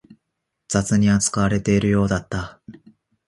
[0.67, 2.59] 雑に扱われているようだった